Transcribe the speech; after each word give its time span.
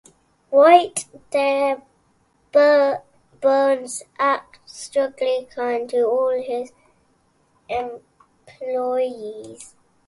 While 0.49 0.89
there, 1.29 1.83
Burns 2.51 4.01
acts 4.17 4.59
strangely 4.81 5.47
kind 5.53 5.87
to 5.91 6.05
all 6.07 6.29
of 6.29 6.43
his 6.43 6.71
employees. 7.69 9.75